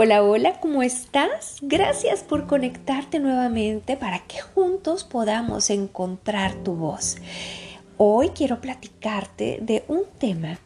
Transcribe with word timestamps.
Hola, 0.00 0.22
hola, 0.22 0.60
¿cómo 0.60 0.84
estás? 0.84 1.56
Gracias 1.60 2.22
por 2.22 2.46
conectarte 2.46 3.18
nuevamente 3.18 3.96
para 3.96 4.20
que 4.20 4.40
juntos 4.40 5.02
podamos 5.02 5.70
encontrar 5.70 6.54
tu 6.62 6.76
voz. 6.76 7.16
Hoy 7.96 8.28
quiero 8.28 8.60
platicarte 8.60 9.58
de 9.60 9.84
un 9.88 10.02
tema 10.20 10.60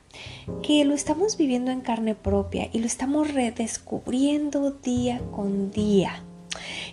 que 0.63 0.85
lo 0.85 0.93
estamos 0.93 1.39
viviendo 1.39 1.71
en 1.71 1.81
carne 1.81 2.15
propia 2.15 2.69
y 2.75 2.81
lo 2.81 2.87
estamos 2.87 3.33
redescubriendo 3.33 4.73
día 4.73 5.23
con 5.31 5.71
día 5.71 6.23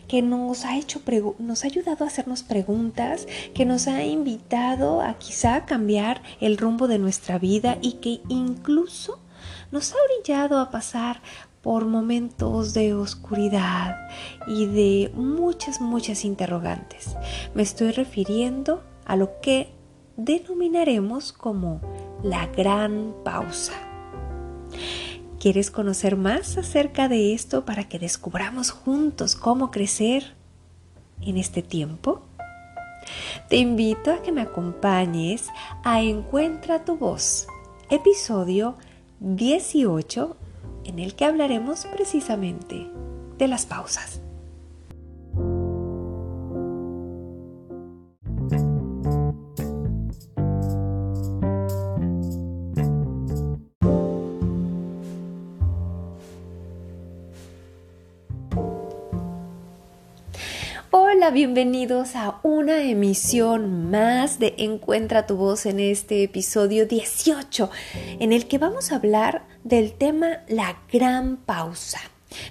que 0.07 0.21
nos 0.21 0.63
ha 0.63 0.77
hecho 0.77 1.01
nos 1.39 1.65
ha 1.65 1.67
ayudado 1.67 2.05
a 2.05 2.07
hacernos 2.07 2.43
preguntas, 2.43 3.27
que 3.53 3.65
nos 3.65 3.89
ha 3.89 4.05
invitado 4.05 5.01
a 5.01 5.19
quizá 5.19 5.65
cambiar 5.65 6.23
el 6.39 6.57
rumbo 6.57 6.87
de 6.87 6.99
nuestra 6.99 7.37
vida 7.37 7.77
y 7.81 7.95
que 7.95 8.21
incluso 8.29 9.19
nos 9.71 9.93
ha 9.93 9.97
orillado 10.15 10.59
a 10.59 10.71
pasar 10.71 11.21
por 11.61 11.85
momentos 11.85 12.73
de 12.73 12.93
oscuridad 12.93 14.07
y 14.47 14.65
de 14.65 15.11
muchas, 15.13 15.81
muchas 15.81 16.23
interrogantes. 16.23 17.15
Me 17.53 17.63
estoy 17.63 17.91
refiriendo 17.91 18.83
a 19.05 19.15
lo 19.15 19.39
que 19.41 19.71
denominaremos 20.15 21.33
como 21.33 21.81
la 22.23 22.47
gran 22.47 23.13
pausa. 23.23 23.73
¿Quieres 25.39 25.71
conocer 25.71 26.17
más 26.17 26.57
acerca 26.57 27.07
de 27.07 27.33
esto 27.33 27.65
para 27.65 27.87
que 27.87 27.99
descubramos 27.99 28.71
juntos 28.71 29.35
cómo 29.35 29.71
crecer 29.71 30.35
en 31.21 31.37
este 31.37 31.61
tiempo? 31.61 32.21
Te 33.47 33.57
invito 33.57 34.11
a 34.11 34.21
que 34.21 34.31
me 34.31 34.41
acompañes 34.41 35.47
a 35.83 36.01
Encuentra 36.01 36.83
tu 36.83 36.97
voz, 36.97 37.47
episodio 37.89 38.75
18 39.21 40.35
en 40.89 40.99
el 40.99 41.15
que 41.15 41.25
hablaremos 41.25 41.85
precisamente 41.85 42.89
de 43.37 43.47
las 43.47 43.65
pausas. 43.65 44.21
Hola, 60.91 61.29
bienvenidos 61.29 62.15
a 62.15 62.39
una 62.41 62.81
emisión 62.81 63.91
más 63.91 64.39
de 64.39 64.55
Encuentra 64.57 65.27
tu 65.27 65.35
voz 65.37 65.67
en 65.67 65.79
este 65.79 66.23
episodio 66.23 66.87
18, 66.87 67.69
en 68.19 68.33
el 68.33 68.47
que 68.47 68.57
vamos 68.57 68.91
a 68.91 68.95
hablar 68.95 69.45
del 69.63 69.93
tema 69.93 70.39
La 70.47 70.79
gran 70.91 71.37
pausa. 71.37 71.99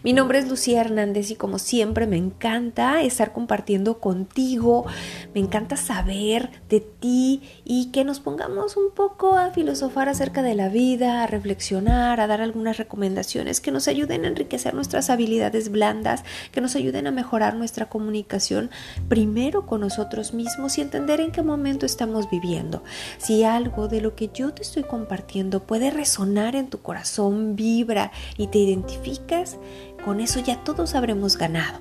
Mi 0.02 0.12
nombre 0.12 0.38
es 0.38 0.48
Lucía 0.48 0.80
Hernández 0.80 1.30
y 1.30 1.36
como 1.36 1.58
siempre 1.58 2.06
me 2.06 2.16
encanta 2.16 3.02
estar 3.02 3.32
compartiendo 3.32 3.98
contigo, 4.00 4.86
me 5.34 5.40
encanta 5.40 5.76
saber 5.76 6.50
de 6.68 6.80
ti 6.80 7.42
y 7.64 7.90
que 7.92 8.04
nos 8.04 8.18
pongamos 8.20 8.76
un 8.76 8.90
poco 8.90 9.36
a 9.36 9.50
filosofar 9.50 10.08
acerca 10.08 10.42
de 10.42 10.54
la 10.54 10.68
vida, 10.68 11.22
a 11.22 11.26
reflexionar, 11.26 12.20
a 12.20 12.26
dar 12.26 12.40
algunas 12.40 12.76
recomendaciones 12.76 13.60
que 13.60 13.70
nos 13.70 13.86
ayuden 13.86 14.24
a 14.24 14.28
enriquecer 14.28 14.74
nuestras 14.74 15.10
habilidades 15.10 15.70
blandas, 15.70 16.24
que 16.50 16.60
nos 16.60 16.74
ayuden 16.74 17.06
a 17.06 17.12
mejorar 17.12 17.54
nuestra 17.54 17.88
comunicación 17.88 18.70
primero 19.08 19.66
con 19.66 19.80
nosotros 19.80 20.34
mismos 20.34 20.78
y 20.78 20.80
entender 20.80 21.20
en 21.20 21.30
qué 21.30 21.42
momento 21.42 21.86
estamos 21.86 22.28
viviendo. 22.30 22.82
Si 23.18 23.44
algo 23.44 23.88
de 23.88 24.00
lo 24.00 24.16
que 24.16 24.30
yo 24.32 24.52
te 24.52 24.62
estoy 24.62 24.82
compartiendo 24.82 25.62
puede 25.62 25.90
resonar 25.90 26.56
en 26.56 26.68
tu 26.68 26.80
corazón, 26.80 27.54
vibra 27.54 28.10
y 28.36 28.48
te 28.48 28.58
identificas, 28.58 29.58
con 30.04 30.20
eso 30.20 30.40
ya 30.40 30.56
todos 30.64 30.94
habremos 30.94 31.36
ganado. 31.36 31.80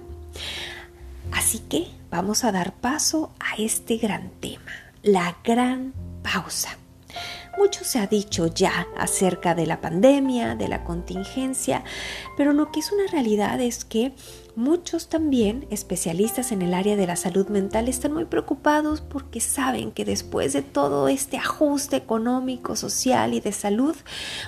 Así 1.32 1.60
que 1.60 1.88
vamos 2.10 2.44
a 2.44 2.52
dar 2.52 2.74
paso 2.74 3.32
a 3.40 3.62
este 3.62 3.98
gran 3.98 4.30
tema, 4.40 4.72
la 5.04 5.38
gran 5.44 5.94
pausa. 6.24 6.78
Mucho 7.58 7.84
se 7.84 8.00
ha 8.00 8.08
dicho 8.08 8.48
ya 8.48 8.88
acerca 8.98 9.56
de 9.56 9.66
la 9.66 9.82
pandemia, 9.82 10.56
de 10.56 10.68
la 10.68 10.84
contingencia, 10.84 11.84
pero 12.36 12.54
lo 12.54 12.72
que 12.72 12.80
es 12.80 12.92
una 12.92 13.08
realidad 13.08 13.60
es 13.60 13.84
que 13.84 14.14
Muchos 14.58 15.08
también, 15.08 15.68
especialistas 15.70 16.52
en 16.52 16.64
el 16.64 16.74
área 16.74 16.96
de 16.96 17.06
la 17.06 17.16
salud 17.16 17.48
mental, 17.48 17.88
están 17.88 18.12
muy 18.12 18.26
preocupados 18.26 19.02
porque 19.02 19.40
saben 19.40 19.92
que 19.92 20.04
después 20.04 20.52
de 20.52 20.64
todo 20.64 21.10
este 21.10 21.38
ajuste 21.38 21.96
económico, 21.96 22.76
social 22.76 23.36
y 23.36 23.40
de 23.40 23.52
salud, 23.52 23.96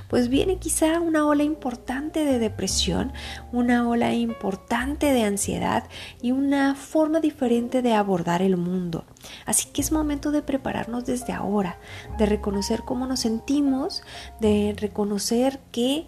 pues 0.07 0.29
viene 0.29 0.57
quizá 0.57 0.99
una 0.99 1.27
ola 1.27 1.43
importante 1.43 2.25
de 2.25 2.39
depresión, 2.39 3.13
una 3.51 3.87
ola 3.87 4.15
importante 4.15 5.13
de 5.13 5.25
ansiedad 5.25 5.83
y 6.23 6.31
una 6.31 6.73
forma 6.73 7.19
diferente 7.19 7.83
de 7.83 7.93
abordar 7.93 8.41
el 8.41 8.57
mundo. 8.57 9.05
Así 9.45 9.69
que 9.69 9.81
es 9.81 9.91
momento 9.91 10.31
de 10.31 10.41
prepararnos 10.41 11.05
desde 11.05 11.33
ahora, 11.33 11.79
de 12.17 12.25
reconocer 12.25 12.83
cómo 12.83 13.07
nos 13.07 13.21
sentimos, 13.21 14.03
de 14.39 14.75
reconocer 14.77 15.59
que 15.71 16.07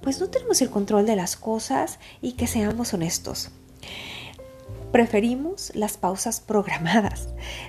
pues 0.00 0.20
no 0.20 0.28
tenemos 0.28 0.60
el 0.60 0.70
control 0.70 1.06
de 1.06 1.16
las 1.16 1.36
cosas 1.36 1.98
y 2.20 2.32
que 2.32 2.46
seamos 2.46 2.92
honestos. 2.92 3.50
Preferimos 4.90 5.72
las 5.74 5.96
pausas 5.96 6.40
programadas, 6.40 7.28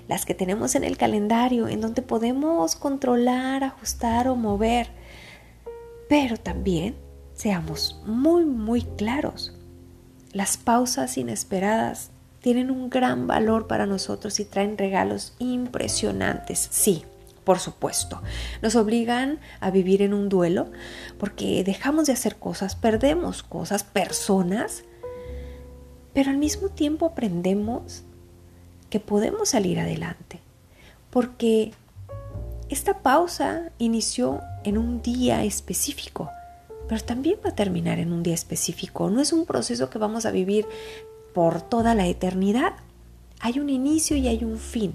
las 0.10 0.26
que 0.26 0.34
tenemos 0.34 0.76
en 0.76 0.84
el 0.84 0.98
calendario, 0.98 1.68
en 1.68 1.80
donde 1.80 2.02
podemos 2.02 2.76
controlar, 2.76 3.64
ajustar 3.64 4.28
o 4.28 4.36
mover. 4.36 4.90
Pero 6.10 6.38
también 6.38 6.96
seamos 7.34 8.02
muy, 8.06 8.44
muy 8.44 8.82
claros. 8.82 9.54
Las 10.34 10.58
pausas 10.58 11.18
inesperadas 11.18 12.10
tienen 12.44 12.72
un 12.72 12.90
gran 12.90 13.26
valor 13.26 13.68
para 13.68 13.86
nosotros 13.86 14.38
y 14.42 14.44
traen 14.44 14.78
regalos 14.78 15.34
impresionantes, 15.40 16.68
sí, 16.70 17.06
por 17.46 17.58
supuesto. 17.60 18.22
Nos 18.62 18.76
obligan 18.76 19.40
a 19.62 19.72
vivir 19.72 20.02
en 20.02 20.14
un 20.14 20.28
duelo 20.28 20.68
porque 21.18 21.64
dejamos 21.64 22.08
de 22.08 22.12
hacer 22.12 22.36
cosas, 22.36 22.76
perdemos 22.76 23.44
cosas, 23.44 23.86
personas, 23.86 24.84
pero 26.14 26.32
al 26.32 26.38
mismo 26.38 26.68
tiempo 26.68 27.06
aprendemos 27.06 28.04
que 28.90 29.00
podemos 29.00 29.48
salir 29.50 29.80
adelante. 29.80 30.42
Porque 31.12 31.72
esta 32.68 33.00
pausa 33.00 33.72
inició 33.78 34.42
en 34.66 34.78
un 34.78 35.02
día 35.02 35.46
específico, 35.46 36.30
pero 36.90 37.02
también 37.02 37.38
va 37.44 37.52
a 37.52 37.56
terminar 37.56 38.00
en 38.00 38.12
un 38.12 38.22
día 38.22 38.34
específico. 38.34 39.10
No 39.10 39.22
es 39.22 39.32
un 39.32 39.46
proceso 39.46 39.90
que 39.90 39.98
vamos 39.98 40.26
a 40.26 40.32
vivir 40.32 40.68
por 41.34 41.62
toda 41.62 41.96
la 41.96 42.08
eternidad. 42.08 42.74
Hay 43.40 43.60
un 43.60 43.70
inicio 43.70 44.16
y 44.18 44.28
hay 44.28 44.44
un 44.44 44.58
fin. 44.58 44.94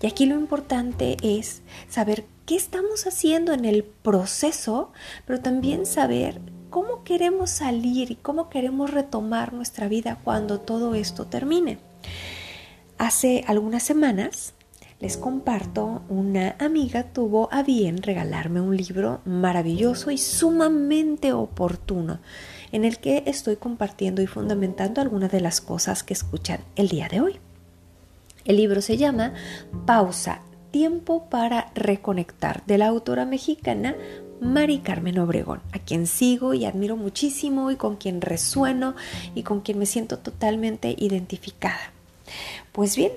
Y 0.00 0.06
aquí 0.06 0.26
lo 0.26 0.36
importante 0.36 1.16
es 1.22 1.62
saber 1.88 2.24
qué 2.46 2.56
estamos 2.56 3.06
haciendo 3.06 3.52
en 3.52 3.64
el 3.64 3.84
proceso, 3.84 4.92
pero 5.26 5.40
también 5.40 5.86
saber 5.86 6.40
cómo 6.70 7.02
queremos 7.04 7.50
salir 7.50 8.10
y 8.10 8.16
cómo 8.16 8.48
queremos 8.48 8.90
retomar 8.90 9.52
nuestra 9.52 9.88
vida 9.88 10.18
cuando 10.22 10.60
todo 10.60 10.94
esto 10.94 11.26
termine. 11.26 11.78
Hace 12.98 13.44
algunas 13.46 13.82
semanas 13.82 14.54
les 15.00 15.16
comparto, 15.16 16.02
una 16.10 16.56
amiga 16.58 17.04
tuvo 17.04 17.48
a 17.50 17.62
bien 17.62 18.02
regalarme 18.02 18.60
un 18.60 18.76
libro 18.76 19.22
maravilloso 19.24 20.10
y 20.10 20.18
sumamente 20.18 21.32
oportuno 21.32 22.20
en 22.72 22.84
el 22.84 22.98
que 22.98 23.22
estoy 23.26 23.56
compartiendo 23.56 24.22
y 24.22 24.26
fundamentando 24.26 25.00
algunas 25.00 25.30
de 25.32 25.40
las 25.40 25.60
cosas 25.60 26.02
que 26.02 26.14
escuchan 26.14 26.60
el 26.76 26.88
día 26.88 27.08
de 27.08 27.20
hoy. 27.20 27.40
El 28.44 28.56
libro 28.56 28.80
se 28.80 28.96
llama 28.96 29.34
Pausa, 29.86 30.40
tiempo 30.70 31.28
para 31.28 31.70
reconectar, 31.74 32.64
de 32.66 32.78
la 32.78 32.86
autora 32.86 33.24
mexicana 33.24 33.94
Mari 34.40 34.78
Carmen 34.78 35.18
Obregón, 35.18 35.60
a 35.72 35.78
quien 35.78 36.06
sigo 36.06 36.54
y 36.54 36.64
admiro 36.64 36.96
muchísimo 36.96 37.70
y 37.70 37.76
con 37.76 37.96
quien 37.96 38.20
resueno 38.20 38.94
y 39.34 39.42
con 39.42 39.60
quien 39.60 39.78
me 39.78 39.86
siento 39.86 40.18
totalmente 40.18 40.94
identificada. 40.98 41.92
Pues 42.72 42.96
bien, 42.96 43.12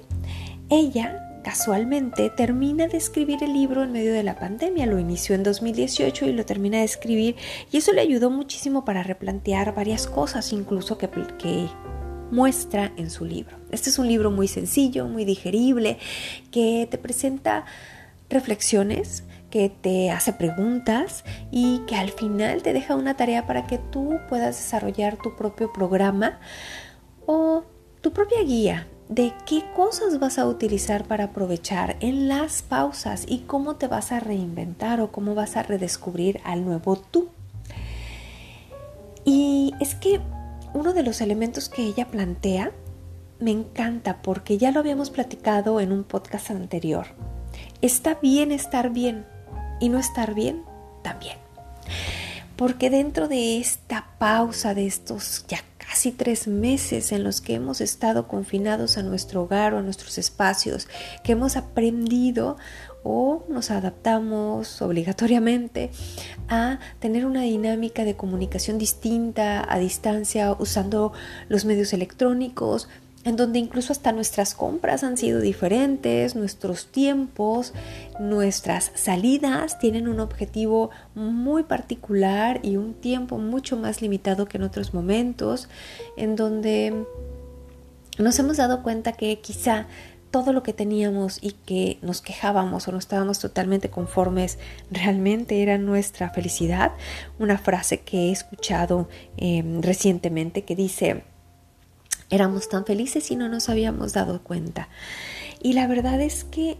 ella 0.70 1.23
casualmente 1.44 2.30
termina 2.30 2.88
de 2.88 2.98
escribir 2.98 3.44
el 3.44 3.54
libro 3.54 3.84
en 3.84 3.92
medio 3.92 4.14
de 4.14 4.24
la 4.24 4.36
pandemia. 4.36 4.86
Lo 4.86 4.98
inició 4.98 5.36
en 5.36 5.44
2018 5.44 6.26
y 6.26 6.34
lo 6.34 6.46
termina 6.46 6.80
de 6.80 6.86
escribir 6.86 7.36
y 7.72 7.78
eso 7.78 7.92
le 7.92 8.02
ayudó 8.02 8.30
muchísimo 8.30 8.86
para 8.86 9.04
replantear 9.04 9.76
varias 9.76 10.08
cosas, 10.08 10.52
incluso 10.54 10.98
que, 10.98 11.10
muestra 12.32 12.92
en 12.98 13.12
su 13.12 13.26
libro. 13.26 13.58
Este 13.70 13.92
es 13.92 14.00
un 14.00 14.08
libro 14.08 14.32
muy 14.32 14.48
sencillo, 14.48 15.08
muy 15.08 15.24
digerible, 15.24 16.00
que 16.50 16.88
te 16.90 16.98
presenta 16.98 17.66
reflexiones, 18.28 19.24
que 19.52 19.70
te 19.70 20.10
hace 20.10 20.34
preguntas 20.34 21.24
y 21.52 21.82
que 21.86 21.96
al 21.96 22.10
final 22.10 22.64
te 22.64 22.74
deja 22.74 22.96
una 22.96 23.16
tarea 23.16 23.46
para 23.46 23.68
que 23.68 23.78
tú 23.78 24.18
puedas 24.30 24.58
desarrollar 24.58 25.18
tu 25.18 25.36
propio 25.36 25.72
programa 25.72 26.40
o 27.28 27.66
tu 28.02 28.12
propia 28.14 28.42
guía 28.42 28.88
de 29.14 29.32
qué 29.46 29.64
cosas 29.76 30.20
vas 30.20 30.40
a 30.40 30.48
utilizar 30.48 31.06
para 31.06 31.26
aprovechar 31.26 31.98
en 32.00 32.28
las 32.28 32.64
pausas 32.64 33.26
y 33.28 33.40
cómo 33.40 33.76
te 33.76 33.88
vas 33.88 34.12
a 34.12 34.20
reinventar 34.20 35.02
o 35.02 35.12
cómo 35.12 35.36
vas 35.36 35.56
a 35.56 35.62
redescubrir 35.62 36.42
al 36.44 36.66
nuevo 36.66 36.96
tú. 36.96 37.30
Y 39.24 39.74
es 39.80 39.94
que 39.94 40.20
uno 40.74 40.94
de 40.94 41.04
los 41.04 41.22
elementos 41.22 41.70
que 41.70 41.84
ella 41.84 42.08
plantea 42.08 42.72
me 43.40 43.52
encanta 43.52 44.24
porque 44.24 44.58
ya 44.58 44.72
lo 44.72 44.80
habíamos 44.80 45.12
platicado 45.12 45.80
en 45.80 45.92
un 45.92 46.06
podcast 46.06 46.50
anterior. 46.50 47.06
Está 47.82 48.16
bien 48.16 48.52
estar 48.52 48.90
bien 48.90 49.28
y 49.80 49.90
no 49.90 50.00
estar 50.00 50.34
bien 50.34 50.64
también. 51.04 51.38
Porque 52.56 52.90
dentro 52.90 53.28
de 53.28 53.60
esta 53.60 54.08
pausa 54.18 54.74
de 54.74 54.88
estos 54.88 55.46
ya 55.48 55.60
casi 55.94 56.12
tres 56.12 56.48
meses 56.48 57.12
en 57.12 57.24
los 57.24 57.40
que 57.40 57.54
hemos 57.54 57.80
estado 57.80 58.28
confinados 58.28 58.98
a 58.98 59.04
nuestro 59.04 59.44
hogar 59.44 59.76
o 59.76 59.78
a 59.78 59.84
nuestros 59.84 60.18
espacios, 60.18 60.88
que 61.24 61.34
hemos 61.34 61.56
aprendido 61.56 62.58
o 63.04 63.46
nos 63.48 63.70
adaptamos 63.70 64.82
obligatoriamente 64.82 65.92
a 66.50 66.80
tener 67.00 67.28
una 67.28 67.44
dinámica 67.44 68.06
de 68.06 68.16
comunicación 68.16 68.80
distinta 68.80 69.72
a 69.72 69.78
distancia 69.78 70.56
usando 70.58 71.14
los 71.48 71.64
medios 71.64 71.94
electrónicos, 71.94 72.90
en 73.24 73.36
donde 73.36 73.60
incluso 73.60 73.94
hasta 73.94 74.12
nuestras 74.12 74.54
compras 74.54 75.04
han 75.04 75.18
sido 75.18 75.40
diferentes, 75.40 76.36
nuestros 76.36 76.88
tiempos, 76.88 77.74
nuestras 78.20 78.92
salidas 78.96 79.80
tienen 79.80 80.08
un 80.08 80.20
objetivo 80.20 80.90
muy 81.16 81.64
particular 81.64 82.60
y 82.64 82.78
un 82.78 82.94
tiempo 82.94 83.38
mucho 83.38 83.78
más 83.78 84.02
limitado 84.02 84.46
que 84.46 84.58
en 84.58 84.64
otros 84.64 84.94
momentos, 84.94 85.70
en 86.18 86.36
donde 86.36 87.06
nos 88.18 88.38
hemos 88.40 88.58
dado 88.58 88.84
cuenta 88.84 89.14
que 89.14 89.40
quizá 89.40 89.88
todo 90.34 90.52
lo 90.52 90.64
que 90.64 90.74
teníamos 90.74 91.38
y 91.42 91.52
que 91.52 92.00
nos 92.02 92.22
quejábamos 92.22 92.88
o 92.88 92.92
no 92.92 92.98
estábamos 92.98 93.38
totalmente 93.38 93.92
conformes 93.92 94.58
realmente 94.90 95.62
era 95.62 95.78
nuestra 95.78 96.32
felicidad. 96.32 96.92
Una 97.38 97.60
frase 97.60 98.00
que 98.00 98.18
he 98.18 98.32
escuchado 98.32 99.08
em, 99.38 99.84
recientemente 99.84 100.64
que 100.64 100.76
dice, 100.76 101.24
éramos 102.34 102.68
tan 102.68 102.86
felices 102.86 103.30
y 103.32 103.36
no 103.36 103.48
nos 103.48 103.70
habíamos 103.70 104.14
dado 104.14 104.42
cuenta. 104.42 104.90
Y 105.62 105.74
la 105.74 105.88
verdad 105.88 106.20
es 106.20 106.44
que 106.44 106.78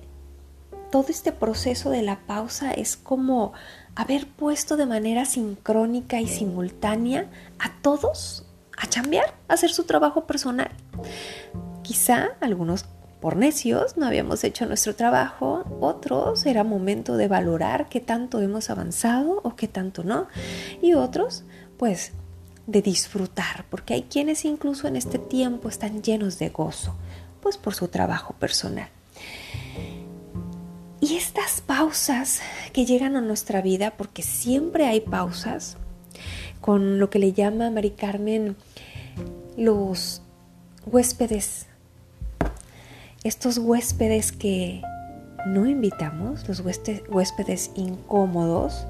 todo 0.92 1.06
este 1.10 1.32
proceso 1.32 1.90
de 1.90 2.02
la 2.02 2.20
pausa 2.20 2.72
es 2.72 2.98
como 2.98 3.54
haber 3.96 4.28
puesto 4.28 4.78
de 4.78 4.86
manera 4.86 5.26
sincrónica 5.26 6.20
y 6.22 6.28
simultánea 6.28 7.28
a 7.60 7.72
todos 7.82 8.46
a 8.78 8.88
chambear, 8.88 9.34
a 9.48 9.54
hacer 9.54 9.72
su 9.72 9.84
trabajo 9.84 10.26
personal. 10.26 10.72
Quizá 11.84 12.32
algunos 12.42 12.86
por 13.22 13.38
necios 13.38 13.96
no 13.96 14.06
habíamos 14.06 14.44
hecho 14.44 14.66
nuestro 14.66 14.96
trabajo, 14.96 15.64
otros 15.80 16.46
era 16.46 16.64
momento 16.64 17.16
de 17.16 17.28
valorar 17.28 17.88
qué 17.90 18.00
tanto 18.00 18.42
hemos 18.42 18.70
avanzado 18.70 19.40
o 19.44 19.56
qué 19.56 19.68
tanto 19.68 20.04
no, 20.04 20.28
y 20.82 20.94
otros 20.94 21.44
pues 21.78 22.12
de 22.68 22.82
disfrutar, 22.82 23.66
porque 23.70 23.94
hay 23.94 24.04
quienes 24.04 24.46
incluso 24.46 24.88
en 24.88 24.96
este 24.96 25.20
tiempo 25.20 25.70
están 25.70 26.02
llenos 26.02 26.40
de 26.40 26.50
gozo, 26.50 26.96
pues 27.42 27.58
por 27.58 27.76
su 27.76 27.88
trabajo 27.88 28.34
personal. 28.34 28.90
Y 31.02 31.18
estas 31.18 31.60
pausas 31.60 32.40
que 32.72 32.86
llegan 32.86 33.18
a 33.18 33.22
nuestra 33.22 33.62
vida, 33.62 33.92
porque 33.98 34.22
siempre 34.22 34.88
hay 34.88 35.02
pausas, 35.02 35.78
con 36.62 36.98
lo 36.98 37.10
que 37.10 37.20
le 37.20 37.34
llama 37.34 37.70
Mari 37.70 37.92
Carmen 37.92 38.56
los 39.58 40.22
huéspedes, 40.86 41.68
estos 43.26 43.58
huéspedes 43.58 44.32
que 44.32 44.82
no 45.46 45.66
invitamos, 45.66 46.48
los 46.48 46.62
huéspedes 46.62 47.72
incómodos, 47.76 48.86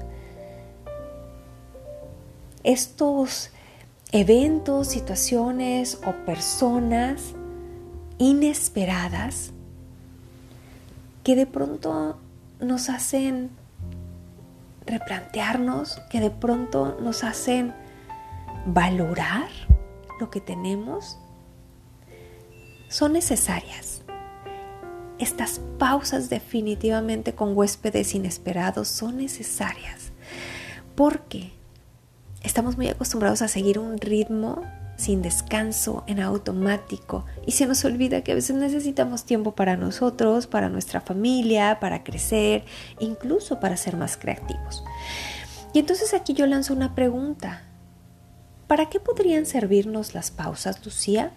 estos 2.62 3.50
eventos, 4.14 4.86
situaciones 4.86 5.98
o 6.06 6.12
personas 6.24 7.34
inesperadas 8.18 9.52
que 11.24 11.34
de 11.34 11.46
pronto 11.46 12.16
nos 12.60 12.90
hacen 12.90 13.50
replantearnos, 14.86 16.00
que 16.10 16.20
de 16.20 16.30
pronto 16.30 16.96
nos 17.00 17.24
hacen 17.24 17.74
valorar 18.66 19.48
lo 20.20 20.30
que 20.30 20.40
tenemos, 20.40 21.18
son 22.88 23.14
necesarias. 23.14 24.02
Estas 25.18 25.60
pausas 25.76 26.30
definitivamente 26.30 27.34
con 27.34 27.56
huéspedes 27.56 28.14
inesperados 28.14 28.86
son 28.86 29.16
necesarias. 29.16 30.12
porque 30.94 31.50
Estamos 32.44 32.76
muy 32.76 32.88
acostumbrados 32.88 33.40
a 33.40 33.48
seguir 33.48 33.78
un 33.78 33.98
ritmo 33.98 34.62
sin 34.96 35.22
descanso, 35.22 36.04
en 36.06 36.20
automático, 36.20 37.24
y 37.46 37.52
se 37.52 37.66
nos 37.66 37.84
olvida 37.84 38.22
que 38.22 38.32
a 38.32 38.34
veces 38.36 38.54
necesitamos 38.54 39.24
tiempo 39.24 39.54
para 39.54 39.76
nosotros, 39.76 40.46
para 40.46 40.68
nuestra 40.68 41.00
familia, 41.00 41.80
para 41.80 42.04
crecer, 42.04 42.64
incluso 43.00 43.58
para 43.58 43.76
ser 43.76 43.96
más 43.96 44.16
creativos. 44.16 44.84
Y 45.72 45.80
entonces 45.80 46.14
aquí 46.14 46.34
yo 46.34 46.46
lanzo 46.46 46.74
una 46.74 46.94
pregunta. 46.94 47.62
¿Para 48.68 48.88
qué 48.88 49.00
podrían 49.00 49.46
servirnos 49.46 50.14
las 50.14 50.30
pausas, 50.30 50.84
Lucía? 50.84 51.32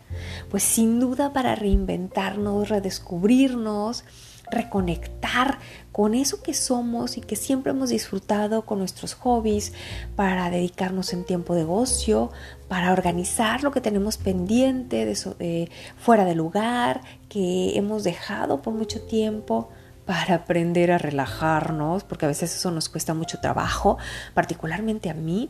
Pues 0.52 0.62
sin 0.62 1.00
duda 1.00 1.34
para 1.34 1.56
reinventarnos, 1.56 2.70
redescubrirnos, 2.70 4.04
reconectar 4.52 5.60
con 5.92 6.14
eso 6.14 6.42
que 6.44 6.54
somos 6.54 7.18
y 7.18 7.22
que 7.22 7.36
siempre 7.36 7.72
hemos 7.72 7.90
disfrutado 7.90 8.66
con 8.66 8.80
nuestros 8.80 9.14
hobbies, 9.16 9.74
para 10.16 10.50
dedicarnos 10.50 11.14
en 11.14 11.26
tiempo 11.26 11.56
de 11.56 11.64
ocio, 11.64 12.32
para 12.68 12.92
organizar 12.92 13.64
lo 13.64 13.72
que 13.72 13.82
tenemos 13.82 14.18
pendiente 14.18 15.06
de, 15.06 15.72
fuera 15.98 16.26
de 16.26 16.36
lugar, 16.36 17.02
que 17.30 17.78
hemos 17.78 18.04
dejado 18.04 18.62
por 18.62 18.74
mucho 18.74 19.02
tiempo 19.02 19.70
para 20.06 20.36
aprender 20.36 20.92
a 20.92 20.98
relajarnos, 20.98 22.04
porque 22.04 22.26
a 22.26 22.30
veces 22.30 22.56
eso 22.56 22.72
nos 22.72 22.88
cuesta 22.88 23.14
mucho 23.14 23.40
trabajo, 23.40 23.98
particularmente 24.34 25.10
a 25.10 25.14
mí, 25.14 25.50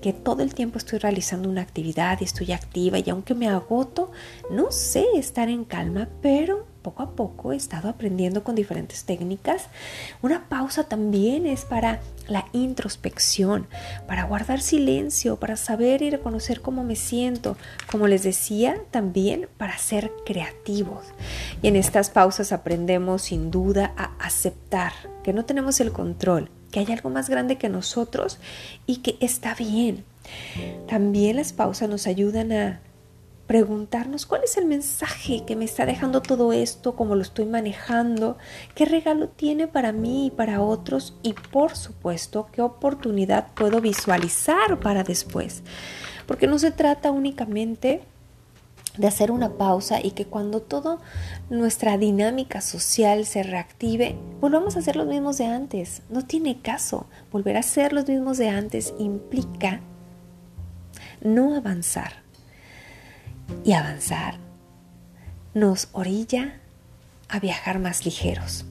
que 0.00 0.12
todo 0.12 0.42
el 0.42 0.54
tiempo 0.54 0.78
estoy 0.78 0.98
realizando 0.98 1.48
una 1.48 1.62
actividad 1.62 2.20
y 2.20 2.24
estoy 2.24 2.52
activa 2.52 2.98
y 2.98 3.10
aunque 3.10 3.34
me 3.34 3.48
agoto, 3.48 4.10
no 4.50 4.70
sé 4.70 5.04
estar 5.16 5.48
en 5.48 5.64
calma, 5.64 6.08
pero 6.22 6.66
poco 6.86 7.02
a 7.02 7.10
poco 7.16 7.52
he 7.52 7.56
estado 7.56 7.88
aprendiendo 7.88 8.44
con 8.44 8.54
diferentes 8.54 9.02
técnicas. 9.02 9.66
Una 10.22 10.48
pausa 10.48 10.84
también 10.84 11.44
es 11.44 11.64
para 11.64 12.00
la 12.28 12.46
introspección, 12.52 13.66
para 14.06 14.22
guardar 14.22 14.60
silencio, 14.60 15.34
para 15.34 15.56
saber 15.56 16.02
y 16.02 16.10
reconocer 16.10 16.60
cómo 16.60 16.84
me 16.84 16.94
siento. 16.94 17.56
Como 17.90 18.06
les 18.06 18.22
decía, 18.22 18.76
también 18.92 19.48
para 19.56 19.76
ser 19.78 20.12
creativos. 20.24 21.06
Y 21.60 21.66
en 21.66 21.74
estas 21.74 22.08
pausas 22.10 22.52
aprendemos 22.52 23.22
sin 23.22 23.50
duda 23.50 23.92
a 23.96 24.12
aceptar 24.24 24.92
que 25.24 25.32
no 25.32 25.44
tenemos 25.44 25.80
el 25.80 25.90
control, 25.90 26.50
que 26.70 26.80
hay 26.80 26.92
algo 26.92 27.10
más 27.10 27.28
grande 27.28 27.56
que 27.56 27.68
nosotros 27.68 28.38
y 28.86 28.98
que 28.98 29.16
está 29.20 29.54
bien. 29.54 30.04
También 30.88 31.36
las 31.36 31.52
pausas 31.52 31.88
nos 31.88 32.06
ayudan 32.06 32.52
a 32.52 32.80
preguntarnos 33.46 34.26
cuál 34.26 34.42
es 34.42 34.56
el 34.56 34.66
mensaje 34.66 35.44
que 35.46 35.54
me 35.54 35.64
está 35.64 35.86
dejando 35.86 36.20
todo 36.20 36.52
esto, 36.52 36.96
cómo 36.96 37.14
lo 37.14 37.22
estoy 37.22 37.46
manejando, 37.46 38.38
qué 38.74 38.86
regalo 38.86 39.28
tiene 39.28 39.68
para 39.68 39.92
mí 39.92 40.26
y 40.26 40.30
para 40.30 40.60
otros 40.60 41.14
y 41.22 41.32
por 41.32 41.76
supuesto 41.76 42.48
qué 42.50 42.60
oportunidad 42.60 43.52
puedo 43.54 43.80
visualizar 43.80 44.80
para 44.80 45.04
después. 45.04 45.62
Porque 46.26 46.48
no 46.48 46.58
se 46.58 46.72
trata 46.72 47.12
únicamente 47.12 48.02
de 48.96 49.06
hacer 49.06 49.30
una 49.30 49.54
pausa 49.54 50.00
y 50.02 50.12
que 50.12 50.26
cuando 50.26 50.60
toda 50.62 50.98
nuestra 51.50 51.98
dinámica 51.98 52.60
social 52.60 53.26
se 53.26 53.42
reactive, 53.42 54.16
volvamos 54.40 54.76
a 54.76 54.82
ser 54.82 54.96
los 54.96 55.06
mismos 55.06 55.38
de 55.38 55.46
antes. 55.46 56.02
No 56.08 56.24
tiene 56.24 56.60
caso. 56.60 57.06
Volver 57.32 57.56
a 57.56 57.62
ser 57.62 57.92
los 57.92 58.08
mismos 58.08 58.38
de 58.38 58.48
antes 58.48 58.94
implica 58.98 59.80
no 61.20 61.54
avanzar 61.56 62.12
y 63.64 63.72
avanzar 63.72 64.38
nos 65.54 65.88
orilla 65.92 66.60
a 67.28 67.40
viajar 67.40 67.78
más 67.78 68.04
ligeros. 68.04 68.66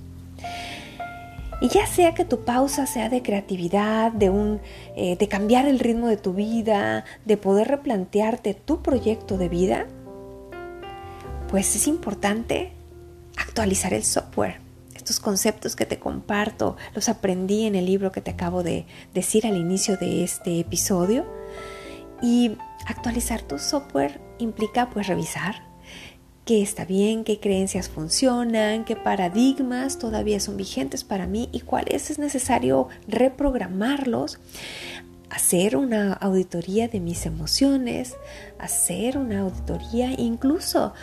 Y 1.62 1.70
ya 1.70 1.88
sea 1.88 2.14
que 2.14 2.26
tu 2.26 2.44
pausa 2.44 2.86
sea 2.86 3.10
de 3.10 3.22
creatividad, 3.22 4.12
de, 4.12 4.30
un, 4.30 4.60
eh, 4.96 5.16
de 5.16 5.28
cambiar 5.28 5.66
el 5.68 5.80
ritmo 5.80 6.08
de 6.08 6.18
tu 6.18 6.34
vida, 6.34 7.06
de 7.26 7.38
poder 7.38 7.70
replantearte 7.70 8.54
tu 8.54 8.82
proyecto 8.82 9.38
de 9.38 9.50
vida, 9.50 9.88
pues 11.50 11.76
es 11.76 11.88
importante 11.88 12.74
actualizar 13.38 13.94
el 13.94 14.04
software. 14.04 14.60
Estos 14.96 15.20
conceptos 15.20 15.76
que 15.76 15.86
te 15.86 16.00
comparto 16.00 16.78
los 16.94 17.10
aprendí 17.10 17.66
en 17.66 17.76
el 17.76 17.86
libro 17.86 18.12
que 18.12 18.22
te 18.22 18.32
acabo 18.32 18.64
de 18.64 18.86
decir 19.14 19.46
al 19.46 19.58
inicio 19.58 19.98
de 19.98 20.24
este 20.24 20.60
episodio. 20.60 21.26
Y 22.22 22.58
actualizar 22.88 23.42
tu 23.42 23.60
software 23.60 24.20
implica 24.40 24.90
pues 24.90 25.08
revisar 25.08 25.64
qué 26.46 26.62
está 26.62 26.86
bien, 26.86 27.24
qué 27.24 27.40
creencias 27.40 27.90
funcionan, 27.90 28.86
qué 28.86 28.96
paradigmas 28.96 30.00
todavía 30.00 30.40
son 30.40 30.58
vigentes 30.58 31.04
para 31.04 31.28
mí 31.28 31.50
y 31.52 31.62
cuáles 31.62 32.10
es 32.10 32.20
necesario 32.20 32.88
reprogramarlos 33.08 34.40
hacer 35.30 35.76
una 35.76 36.14
auditoría 36.14 36.88
de 36.88 37.00
mis 37.00 37.26
emociones, 37.26 38.16
hacer 38.60 39.18
una 39.18 39.42
auditoría 39.42 40.12
incluso 40.18 40.94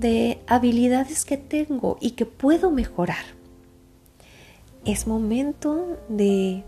de 0.00 0.40
habilidades 0.46 1.24
que 1.24 1.36
tengo 1.36 1.98
y 2.00 2.12
que 2.12 2.26
puedo 2.26 2.70
mejorar. 2.70 3.24
Es 4.84 5.06
momento 5.06 5.98
de 6.08 6.64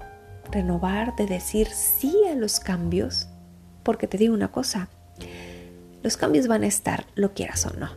renovar, 0.51 1.17
de 1.17 1.27
decir 1.27 1.69
sí 1.69 2.15
a 2.31 2.35
los 2.35 2.61
cambios, 2.61 3.29
porque 3.83 4.07
te 4.07 4.19
digo 4.19 4.35
una 4.35 4.53
cosa, 4.53 4.91
los 6.03 6.17
cambios 6.17 6.47
van 6.47 6.63
a 6.63 6.67
estar, 6.67 7.07
lo 7.15 7.33
quieras 7.33 7.65
o 7.67 7.73
no. 7.79 7.91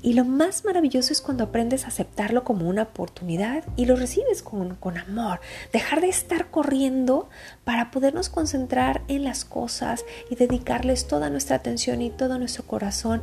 Y 0.00 0.12
lo 0.12 0.24
más 0.24 0.64
maravilloso 0.64 1.12
es 1.12 1.20
cuando 1.20 1.42
aprendes 1.42 1.84
a 1.84 1.88
aceptarlo 1.88 2.44
como 2.44 2.68
una 2.68 2.82
oportunidad 2.82 3.64
y 3.74 3.86
lo 3.86 3.96
recibes 3.96 4.42
con, 4.42 4.76
con, 4.76 4.96
amor. 4.96 5.40
Dejar 5.72 6.00
de 6.00 6.08
estar 6.08 6.52
corriendo 6.52 7.28
para 7.64 7.90
podernos 7.90 8.28
concentrar 8.28 9.02
en 9.08 9.24
las 9.24 9.44
cosas 9.44 10.04
y 10.30 10.36
dedicarles 10.36 11.08
toda 11.08 11.30
nuestra 11.30 11.56
atención 11.56 12.00
y 12.00 12.10
todo 12.10 12.38
nuestro 12.38 12.64
corazón 12.64 13.22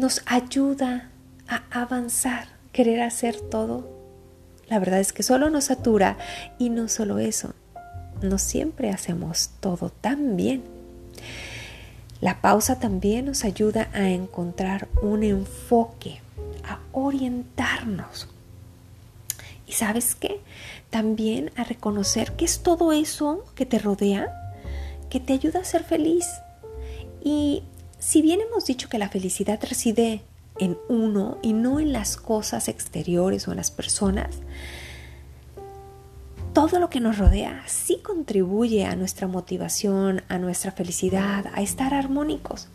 nos 0.00 0.22
ayuda 0.26 1.10
a 1.48 1.62
avanzar, 1.70 2.48
querer 2.72 3.02
hacer 3.02 3.40
todo. 3.40 3.88
La 4.68 4.78
verdad 4.78 5.00
es 5.00 5.12
que 5.12 5.22
solo 5.22 5.50
nos 5.50 5.64
satura 5.64 6.16
y 6.58 6.70
no 6.70 6.88
solo 6.88 7.18
eso, 7.18 7.54
no 8.22 8.38
siempre 8.38 8.90
hacemos 8.90 9.50
todo 9.60 9.90
tan 9.90 10.36
bien. 10.36 10.62
La 12.20 12.40
pausa 12.40 12.78
también 12.78 13.26
nos 13.26 13.44
ayuda 13.44 13.88
a 13.92 14.08
encontrar 14.08 14.88
un 15.02 15.22
enfoque, 15.22 16.20
a 16.64 16.80
orientarnos. 16.92 18.28
¿Y 19.66 19.72
sabes 19.72 20.14
qué? 20.14 20.40
También 20.90 21.52
a 21.56 21.64
reconocer 21.64 22.32
que 22.32 22.44
es 22.44 22.62
todo 22.62 22.92
eso 22.92 23.44
que 23.54 23.66
te 23.66 23.78
rodea 23.78 24.40
que 25.10 25.20
te 25.20 25.34
ayuda 25.34 25.60
a 25.60 25.64
ser 25.64 25.84
feliz. 25.84 26.26
Y 27.22 27.64
si 28.00 28.22
bien 28.22 28.40
hemos 28.40 28.64
dicho 28.64 28.88
que 28.88 28.98
la 28.98 29.10
felicidad 29.10 29.60
reside 29.62 30.22
en 30.58 30.76
uno 30.88 31.38
y 31.42 31.52
no 31.52 31.80
en 31.80 31.92
las 31.92 32.16
cosas 32.16 32.68
exteriores 32.68 33.46
o 33.46 33.52
en 33.52 33.58
las 33.58 33.70
personas, 33.70 34.38
todo 36.54 36.80
lo 36.80 36.90
que 36.90 37.00
nos 37.00 37.18
rodea 37.18 37.62
sí 37.66 38.00
contribuye 38.02 38.84
a 38.86 38.96
nuestra 38.96 39.28
motivación, 39.28 40.22
a 40.28 40.38
nuestra 40.38 40.72
felicidad, 40.72 41.44
a 41.52 41.62
estar 41.62 41.94
armónicos. 41.94 42.68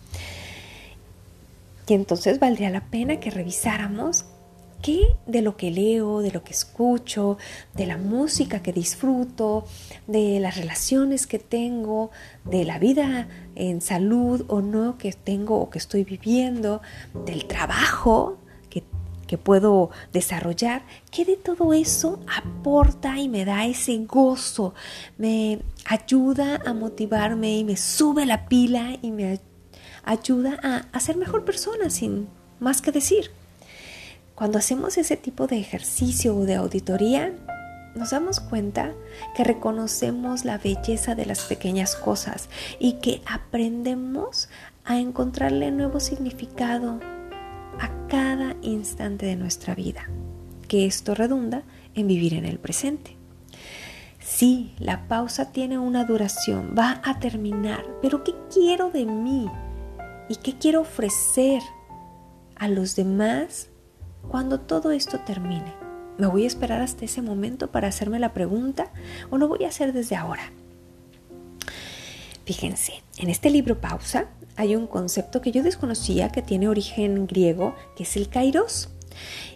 Y 1.88 1.96
entonces 1.96 2.40
valdría 2.40 2.70
la 2.70 2.86
pena 2.86 3.20
que 3.20 3.32
revisáramos 3.32 4.26
qué 4.86 5.18
de 5.26 5.42
lo 5.42 5.58
que 5.58 5.72
leo, 5.72 6.20
de 6.20 6.30
lo 6.30 6.44
que 6.44 6.54
escucho, 6.54 7.40
de 7.74 7.88
la 7.88 7.98
música 7.98 8.62
que 8.62 8.72
disfruto, 8.72 9.66
de 10.06 10.40
las 10.40 10.58
relaciones 10.58 11.26
que 11.26 11.40
tengo, 11.40 12.12
de 12.44 12.66
la 12.66 12.78
vida 12.78 13.28
en 13.56 13.82
salud 13.82 14.46
o 14.48 14.62
no 14.62 15.00
que 15.00 15.12
tengo 15.12 15.58
o 15.60 15.72
que 15.72 15.80
estoy 15.80 16.04
viviendo, 16.04 16.84
del 17.26 17.46
trabajo 17.46 18.38
que 19.28 19.40
puedo 19.40 19.90
desarrollar, 20.14 20.84
que 21.10 21.26
de 21.26 21.36
todo 21.36 21.74
eso 21.74 22.20
aporta 22.28 23.18
y 23.18 23.28
me 23.28 23.44
da 23.44 23.66
ese 23.66 23.98
gozo, 24.06 24.76
me 25.18 25.62
ayuda 25.84 26.62
a 26.64 26.76
motivarme 26.76 27.58
y 27.58 27.64
me 27.64 27.76
sube 27.76 28.28
la 28.28 28.48
pila 28.48 29.00
y 29.02 29.10
me 29.10 29.40
ayuda 30.04 30.60
a, 30.62 30.86
a 30.92 31.00
ser 31.00 31.18
mejor 31.18 31.44
persona 31.44 31.90
sin 31.90 32.28
más 32.60 32.84
que 32.84 32.92
decir. 32.92 33.32
Cuando 34.36 34.58
hacemos 34.58 34.98
ese 34.98 35.16
tipo 35.16 35.48
de 35.48 35.58
ejercicio 35.58 36.36
o 36.36 36.46
de 36.46 36.56
auditoría, 36.56 37.34
nos 37.96 38.10
damos 38.10 38.42
cuenta 38.42 38.92
que 39.34 39.46
reconocemos 39.46 40.44
la 40.44 40.58
belleza 40.58 41.16
de 41.16 41.26
las 41.26 41.46
pequeñas 41.46 41.96
cosas 41.96 42.50
y 42.78 42.94
que 43.00 43.22
aprendemos 43.26 44.50
a 44.84 45.00
encontrarle 45.00 45.72
nuevo 45.72 46.02
significado 46.02 47.00
a 47.80 47.90
cada 48.10 48.58
instante 48.62 49.26
de 49.26 49.38
nuestra 49.38 49.74
vida, 49.74 50.10
que 50.68 50.86
esto 50.86 51.16
redunda 51.16 51.64
en 51.94 52.08
vivir 52.08 52.34
en 52.34 52.44
el 52.44 52.60
presente. 52.60 53.16
Sí, 54.20 54.76
la 54.80 55.08
pausa 55.08 55.54
tiene 55.54 55.80
una 55.80 56.04
duración, 56.04 56.76
va 56.78 57.00
a 57.06 57.20
terminar, 57.20 57.86
pero 58.02 58.26
¿qué 58.26 58.34
quiero 58.54 58.90
de 58.90 59.06
mí? 59.06 59.50
¿Y 60.28 60.36
qué 60.38 60.58
quiero 60.58 60.82
ofrecer 60.82 61.62
a 62.58 62.68
los 62.68 62.98
demás 62.98 63.70
cuando 64.28 64.60
todo 64.60 64.92
esto 64.92 65.20
termine? 65.20 65.74
¿Me 66.18 66.28
voy 66.28 66.46
a 66.46 66.48
esperar 66.48 66.82
hasta 66.82 67.06
ese 67.06 67.22
momento 67.22 67.72
para 67.72 67.88
hacerme 67.88 68.20
la 68.20 68.34
pregunta 68.34 68.92
o 69.30 69.38
lo 69.38 69.48
voy 69.48 69.66
a 69.66 69.70
hacer 69.70 69.92
desde 69.92 70.16
ahora? 70.16 70.52
Fíjense, 72.46 73.04
en 73.18 73.30
este 73.30 73.50
libro 73.50 73.82
Pausa 73.82 74.28
hay 74.56 74.76
un 74.76 74.88
concepto 74.88 75.42
que 75.42 75.52
yo 75.52 75.64
desconocía 75.64 76.30
que 76.30 76.42
tiene 76.42 76.70
origen 76.70 77.28
griego, 77.28 77.76
que 77.96 78.04
es 78.04 78.16
el 78.16 78.30
kairos. 78.30 78.90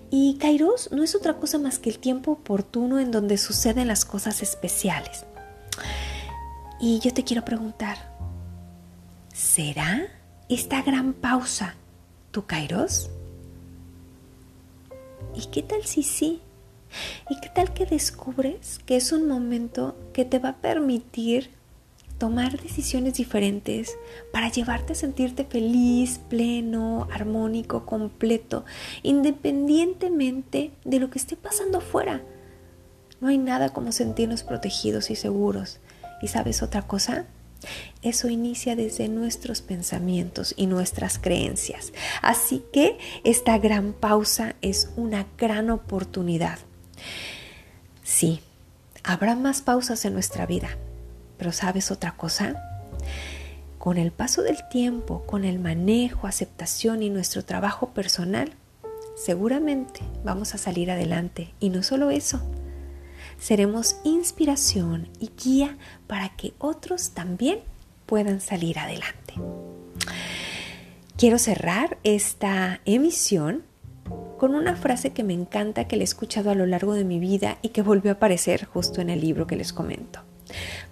Y 0.09 0.38
kairos 0.39 0.91
no 0.91 1.03
es 1.03 1.15
otra 1.15 1.35
cosa 1.35 1.59
más 1.59 1.79
que 1.79 1.89
el 1.89 1.99
tiempo 1.99 2.31
oportuno 2.31 2.99
en 2.99 3.11
donde 3.11 3.38
suceden 3.38 3.88
las 3.88 4.05
cosas 4.05 4.41
especiales. 4.41 5.25
Y 6.81 6.99
yo 6.99 7.13
te 7.13 7.23
quiero 7.23 7.45
preguntar, 7.45 7.97
¿será 9.33 10.07
esta 10.49 10.81
gran 10.81 11.13
pausa 11.13 11.75
tu 12.31 12.45
kairos? 12.45 13.11
¿Y 15.36 15.48
qué 15.48 15.63
tal 15.63 15.83
si 15.83 16.03
sí? 16.03 16.41
¿Y 17.29 17.39
qué 17.39 17.50
tal 17.50 17.74
que 17.74 17.86
descubres 17.86 18.79
que 18.86 18.95
es 18.95 19.12
un 19.12 19.27
momento 19.27 19.95
que 20.13 20.25
te 20.25 20.39
va 20.39 20.50
a 20.50 20.57
permitir 20.57 21.51
tomar 22.17 22.62
decisiones 22.62 23.15
diferentes 23.15 23.98
para 24.33 24.51
llevarte 24.51 24.93
a 24.93 24.95
sentirte 24.95 25.45
feliz, 25.45 26.19
pleno, 26.29 27.07
armónico, 27.12 27.86
completo, 27.86 28.65
independientemente 29.03 30.71
de 30.83 31.00
lo 31.00 31.09
que 31.09 31.17
esté 31.17 31.38
pasando 31.38 31.77
afuera. 31.77 32.21
No 33.21 33.29
hay 33.29 33.38
nada 33.38 33.69
como 33.69 33.91
sentirnos 33.91 34.43
protegidos 34.43 35.09
y 35.09 35.15
seguros. 35.15 35.79
¿Y 36.21 36.27
sabes 36.27 36.62
otra 36.62 36.81
cosa? 36.83 37.25
Eso 38.01 38.29
inicia 38.29 38.75
desde 38.75 39.09
nuestros 39.09 39.61
pensamientos 39.61 40.53
y 40.55 40.67
nuestras 40.67 41.19
creencias. 41.19 41.91
Así 42.21 42.63
que 42.71 42.97
esta 43.23 43.57
gran 43.57 43.93
pausa 43.93 44.55
es 44.61 44.91
una 44.95 45.25
gran 45.37 45.69
oportunidad. 45.69 46.59
Sí, 48.03 48.41
habrá 49.03 49.35
más 49.35 49.61
pausas 49.61 50.05
en 50.05 50.13
nuestra 50.13 50.45
vida, 50.45 50.69
pero 51.37 51.51
¿sabes 51.51 51.91
otra 51.91 52.15
cosa? 52.15 52.63
Con 53.77 53.97
el 53.97 54.11
paso 54.11 54.41
del 54.41 54.57
tiempo, 54.69 55.23
con 55.25 55.45
el 55.45 55.59
manejo, 55.59 56.27
aceptación 56.27 57.03
y 57.03 57.09
nuestro 57.09 57.45
trabajo 57.45 57.93
personal, 57.93 58.53
seguramente 59.15 60.01
vamos 60.23 60.55
a 60.55 60.57
salir 60.57 60.91
adelante. 60.91 61.53
Y 61.59 61.69
no 61.69 61.83
solo 61.83 62.09
eso, 62.09 62.41
seremos 63.39 63.98
inspiración 64.03 65.10
y 65.19 65.31
guía 65.41 65.77
para 66.08 66.29
que 66.29 66.53
otros 66.60 67.12
también 67.12 67.60
puedan 68.05 68.41
salir 68.41 68.79
adelante. 68.79 69.34
Quiero 71.17 71.38
cerrar 71.38 71.98
esta 72.03 72.81
emisión 72.86 73.63
con 74.38 74.55
una 74.55 74.75
frase 74.75 75.12
que 75.12 75.24
me 75.24 75.34
encanta, 75.34 75.88
que 75.88 75.98
le 75.98 76.03
he 76.03 76.05
escuchado 76.05 76.50
a 76.50 76.55
lo 76.55 76.65
largo 76.65 76.93
de 76.93 77.03
mi 77.03 77.19
vida 77.19 77.60
y 77.62 77.69
que 77.69 77.81
volvió 77.81 78.12
a 78.12 78.15
aparecer 78.15 78.65
justo 78.65 79.01
en 79.01 79.10
el 79.10 79.22
libro 79.22 79.46
que 79.46 79.58
les 79.58 79.74
comento. 79.74 80.22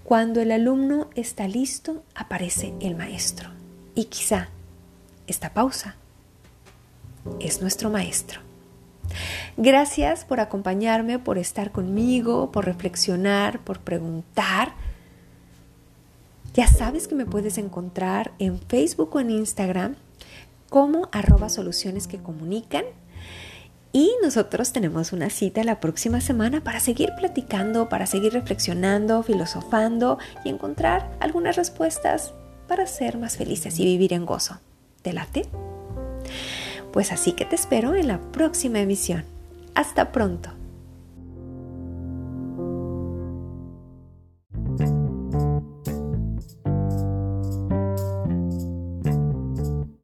Cuando 0.04 0.42
el 0.42 0.52
alumno 0.52 1.10
está 1.16 1.48
listo, 1.48 2.04
aparece 2.14 2.74
el 2.82 2.96
maestro. 2.96 3.50
Y 3.96 4.06
quizá 4.06 4.50
esta 5.28 5.54
pausa 5.54 5.96
es 7.40 7.62
nuestro 7.62 7.90
maestro. 7.90 8.47
Gracias 9.58 10.26
por 10.26 10.40
acompañarme, 10.40 11.20
por 11.20 11.38
estar 11.38 11.72
conmigo, 11.72 12.52
por 12.52 12.66
reflexionar, 12.66 13.60
por 13.60 13.80
preguntar. 13.80 14.74
Ya 16.54 16.68
sabes 16.68 17.08
que 17.08 17.16
me 17.16 17.26
puedes 17.26 17.58
encontrar 17.58 18.34
en 18.40 18.60
Facebook 18.60 19.16
o 19.16 19.20
en 19.20 19.30
Instagram 19.30 19.96
como 20.70 21.10
arroba 21.12 21.50
soluciones 21.50 22.08
que 22.08 22.18
comunican 22.18 22.84
y 23.94 24.12
nosotros 24.22 24.74
tenemos 24.74 25.14
una 25.14 25.30
cita 25.30 25.64
la 25.64 25.80
próxima 25.80 26.22
semana 26.22 26.64
para 26.64 26.80
seguir 26.80 27.14
platicando, 27.18 27.90
para 27.90 28.06
seguir 28.06 28.34
reflexionando, 28.34 29.24
filosofando 29.24 30.20
y 30.44 30.50
encontrar 30.50 31.10
algunas 31.20 31.56
respuestas 31.56 32.34
para 32.68 32.86
ser 32.86 33.18
más 33.18 33.38
felices 33.38 33.80
y 33.80 33.86
vivir 33.86 34.14
en 34.14 34.26
gozo. 34.26 34.60
¿Te 35.02 35.14
late? 35.14 35.48
Pues 36.92 37.12
así 37.12 37.34
que 37.34 37.46
te 37.46 37.56
espero 37.56 37.96
en 37.96 38.08
la 38.08 38.20
próxima 38.32 38.80
emisión. 38.80 39.26
Hasta 39.76 40.12
pronto. 40.12 40.50